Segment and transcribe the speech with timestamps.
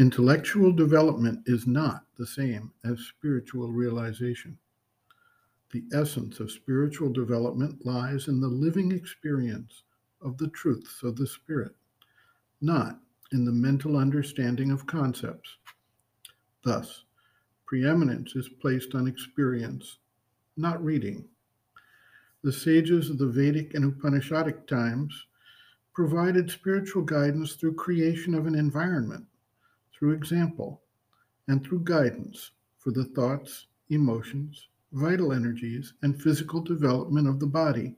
[0.00, 4.56] Intellectual development is not the same as spiritual realization.
[5.72, 9.82] The essence of spiritual development lies in the living experience
[10.22, 11.76] of the truths of the Spirit,
[12.62, 12.98] not
[13.32, 15.58] in the mental understanding of concepts.
[16.64, 17.04] Thus,
[17.66, 19.98] preeminence is placed on experience,
[20.56, 21.28] not reading.
[22.42, 25.26] The sages of the Vedic and Upanishadic times
[25.92, 29.26] provided spiritual guidance through creation of an environment
[30.00, 30.80] through example,
[31.46, 37.94] and through guidance for the thoughts, emotions, vital energies, and physical development of the body,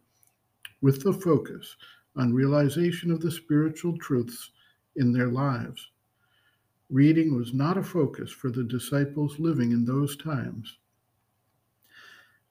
[0.80, 1.77] with the focus
[2.16, 4.51] on realization of the spiritual truths
[4.96, 5.91] in their lives.
[6.91, 10.79] Reading was not a focus for the disciples living in those times.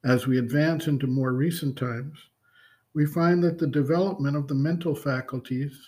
[0.02, 2.18] As we advance into more recent times,
[2.94, 5.78] we find that the development of the mental faculties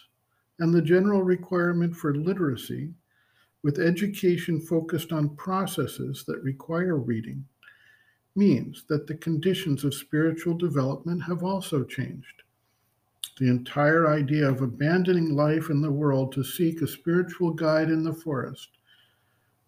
[0.60, 2.92] and the general requirement for literacy
[3.64, 7.42] with education focused on processes that require reading
[8.36, 12.42] means that the conditions of spiritual development have also changed.
[13.38, 18.04] The entire idea of abandoning life in the world to seek a spiritual guide in
[18.04, 18.68] the forest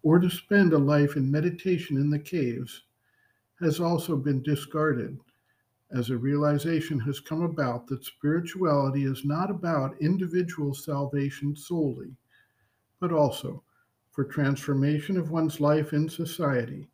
[0.03, 2.83] or to spend a life in meditation in the caves
[3.59, 5.17] has also been discarded
[5.91, 12.15] as a realization has come about that spirituality is not about individual salvation solely,
[12.99, 13.63] but also
[14.17, 16.87] for transformation of one's life in society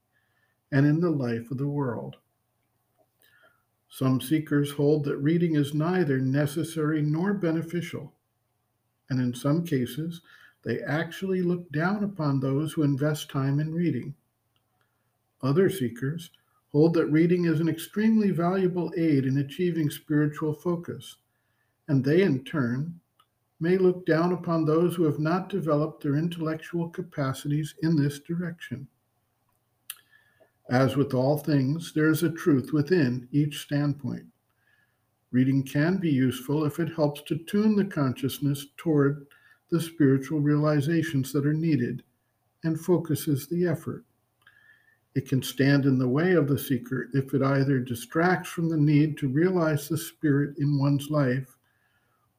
[0.74, 2.18] and in the life of the world.
[3.88, 8.12] Some seekers hold that reading is neither necessary nor beneficial,
[9.10, 10.20] and in some cases,
[10.66, 14.14] they actually look down upon those who invest time in reading.
[15.42, 16.30] Other seekers
[16.74, 21.16] hold that reading is an extremely valuable aid in achieving spiritual focus,
[21.88, 23.00] and they in turn
[23.60, 28.88] may look down upon those who have not developed their intellectual capacities in this direction.
[30.70, 34.26] As with all things, there is a truth within each standpoint.
[35.32, 39.26] Reading can be useful if it helps to tune the consciousness toward
[39.72, 42.04] the spiritual realizations that are needed
[42.64, 44.06] and focuses the effort.
[45.16, 48.78] It can stand in the way of the seeker if it either distracts from the
[48.78, 51.53] need to realize the spirit in one's life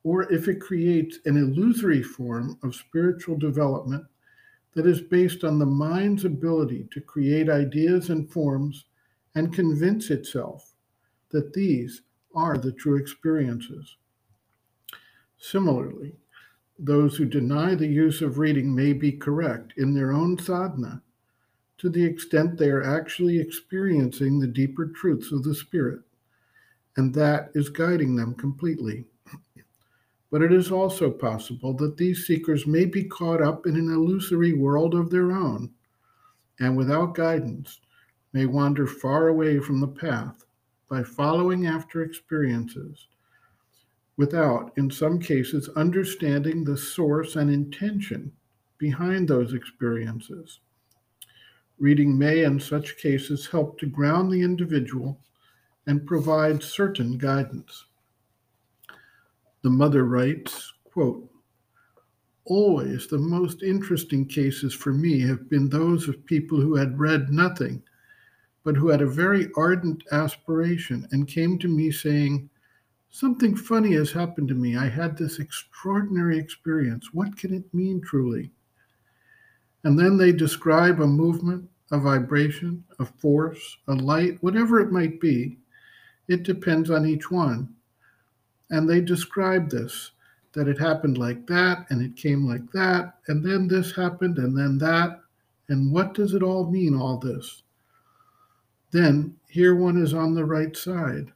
[0.05, 4.05] or if it creates an illusory form of spiritual development
[4.75, 8.85] that is based on the mind's ability to create ideas and forms
[9.35, 10.75] and convince itself
[11.31, 12.03] that these
[12.35, 13.97] are the true experiences.
[15.39, 16.15] Similarly,
[16.79, 21.03] those who deny the use of reading may be correct in their own sadhana
[21.79, 26.01] to the extent they are actually experiencing the deeper truths of the Spirit,
[26.97, 29.05] and that is guiding them completely
[30.31, 34.53] but it is also possible that these seekers may be caught up in an illusory
[34.53, 35.71] world of their own
[36.61, 37.81] and without guidance
[38.33, 40.45] may wander far away from the path
[40.89, 43.07] by following after experiences
[44.17, 48.31] without, in some cases, understanding the source and intention
[48.79, 50.61] behind those experiences.
[51.79, 55.19] Reading may, in such cases, help to ground the individual
[55.87, 57.87] and provide certain guidance.
[59.65, 61.27] The mother writes, quote,
[62.45, 67.31] Always the most interesting cases for me have been those of people who had read
[67.31, 67.83] nothing,
[68.63, 72.51] but who had a very ardent aspiration and came to me saying,
[73.09, 74.77] Something funny has happened to me.
[74.77, 77.15] I had this extraordinary experience.
[77.15, 78.51] What can it mean truly?
[79.85, 85.23] And then they describe a movement, a vibration, a force, a light, whatever it might
[85.23, 85.57] be.
[86.29, 87.75] It depends on each one.
[88.75, 90.11] And they described this
[90.53, 94.57] that it happened like that, and it came like that, and then this happened, and
[94.57, 95.21] then that.
[95.69, 97.63] And what does it all mean, all this?
[98.91, 101.33] Then here one is on the right side.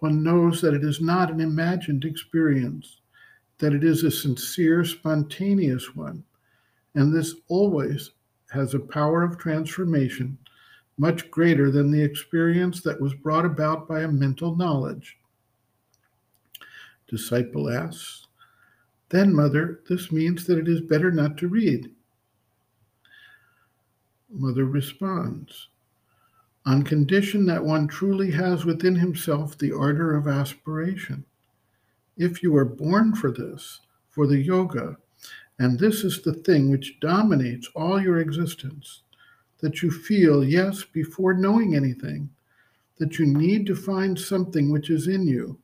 [0.00, 3.00] One knows that it is not an imagined experience,
[3.58, 6.24] that it is a sincere, spontaneous one.
[6.96, 8.10] And this always
[8.50, 10.36] has a power of transformation
[10.98, 15.16] much greater than the experience that was brought about by a mental knowledge.
[17.14, 18.26] Disciple asks,
[19.10, 21.92] Then, mother, this means that it is better not to read.
[24.28, 25.68] Mother responds,
[26.66, 31.24] On condition that one truly has within himself the ardor of aspiration.
[32.16, 34.96] If you are born for this, for the yoga,
[35.60, 39.02] and this is the thing which dominates all your existence,
[39.60, 42.28] that you feel, yes, before knowing anything,
[42.98, 45.60] that you need to find something which is in you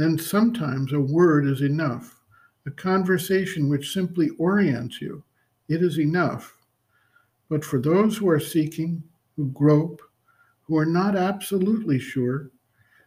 [0.00, 2.20] then sometimes a word is enough.
[2.66, 5.22] A conversation which simply orients you
[5.68, 6.56] it is enough.
[7.48, 9.04] But for those who are seeking,
[9.36, 10.02] who grope,
[10.62, 12.50] who are not absolutely sure,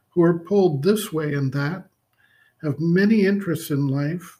[0.10, 1.90] who are pulled this way and that,
[2.62, 4.39] have many interests in life,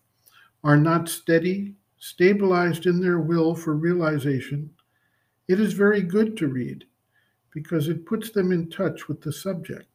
[0.64, 4.70] are not steady, stabilized in their will for realization,
[5.48, 6.86] it is very good to read
[7.52, 9.93] because it puts them in touch with the subject.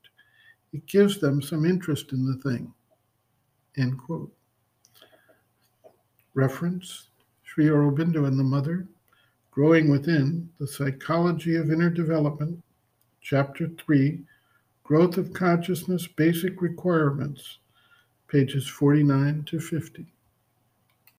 [0.72, 2.72] It gives them some interest in the thing.
[3.76, 4.32] End quote.
[6.34, 7.08] Reference
[7.42, 8.86] Sri Aurobindo and the Mother,
[9.50, 12.62] Growing Within, The Psychology of Inner Development,
[13.20, 14.20] Chapter 3,
[14.84, 17.58] Growth of Consciousness Basic Requirements,
[18.28, 20.06] pages 49 to 50.